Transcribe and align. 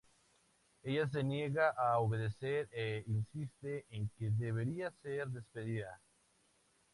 Ella 0.83 1.07
se 1.07 1.23
niega 1.23 1.69
a 1.77 1.99
obedecer 1.99 2.67
e 2.71 3.03
insiste 3.05 3.85
en 3.91 4.09
que 4.17 4.31
debería 4.31 4.89
ser 5.03 5.27
despedida. 5.27 6.01